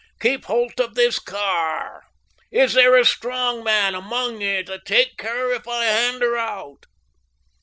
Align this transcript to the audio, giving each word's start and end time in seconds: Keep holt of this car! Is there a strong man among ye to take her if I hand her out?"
Keep 0.19 0.45
holt 0.45 0.79
of 0.79 0.95
this 0.95 1.19
car! 1.19 2.05
Is 2.51 2.73
there 2.73 2.95
a 2.97 3.05
strong 3.05 3.63
man 3.63 3.93
among 3.93 4.41
ye 4.41 4.63
to 4.63 4.79
take 4.79 5.21
her 5.21 5.53
if 5.53 5.67
I 5.67 5.85
hand 5.85 6.23
her 6.23 6.35
out?" 6.35 6.87